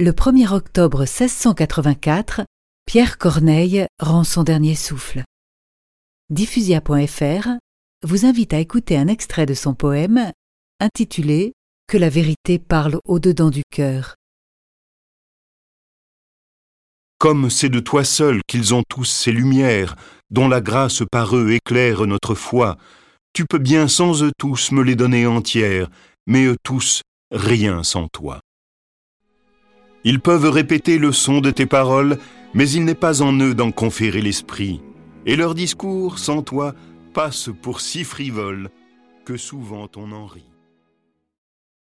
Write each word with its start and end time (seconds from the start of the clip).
Le 0.00 0.12
1er 0.12 0.52
octobre 0.52 1.00
1684, 1.00 2.42
Pierre 2.86 3.18
Corneille 3.18 3.84
rend 3.98 4.22
son 4.22 4.44
dernier 4.44 4.76
souffle. 4.76 5.24
Diffusia.fr 6.30 7.48
vous 8.06 8.24
invite 8.24 8.54
à 8.54 8.60
écouter 8.60 8.96
un 8.96 9.08
extrait 9.08 9.44
de 9.44 9.54
son 9.54 9.74
poème 9.74 10.30
intitulé 10.78 11.52
Que 11.88 11.98
la 11.98 12.10
vérité 12.10 12.60
parle 12.60 13.00
au-dedans 13.06 13.50
du 13.50 13.62
cœur. 13.72 14.14
Comme 17.18 17.50
c'est 17.50 17.68
de 17.68 17.80
toi 17.80 18.04
seul 18.04 18.40
qu'ils 18.46 18.74
ont 18.74 18.84
tous 18.88 19.04
ces 19.04 19.32
lumières, 19.32 19.96
dont 20.30 20.46
la 20.46 20.60
grâce 20.60 21.02
par 21.10 21.36
eux 21.36 21.50
éclaire 21.50 22.06
notre 22.06 22.36
foi, 22.36 22.78
tu 23.32 23.46
peux 23.46 23.58
bien 23.58 23.88
sans 23.88 24.22
eux 24.22 24.30
tous 24.38 24.70
me 24.70 24.84
les 24.84 24.94
donner 24.94 25.26
entières, 25.26 25.90
mais 26.28 26.44
eux 26.44 26.56
tous, 26.62 27.02
rien 27.32 27.82
sans 27.82 28.06
toi. 28.06 28.38
Ils 30.08 30.20
peuvent 30.20 30.48
répéter 30.48 30.96
le 30.96 31.12
son 31.12 31.42
de 31.42 31.50
tes 31.50 31.66
paroles, 31.66 32.16
mais 32.54 32.70
il 32.70 32.86
n'est 32.86 32.94
pas 32.94 33.20
en 33.20 33.38
eux 33.40 33.54
d'en 33.54 33.70
conférer 33.70 34.22
l'esprit, 34.22 34.80
et 35.26 35.36
leur 35.36 35.54
discours, 35.54 36.18
sans 36.18 36.40
toi, 36.40 36.74
passe 37.12 37.50
pour 37.60 37.82
si 37.82 38.04
frivole 38.04 38.70
que 39.26 39.36
souvent 39.36 39.86
on 39.96 40.12
en 40.12 40.24
rit. 40.24 40.46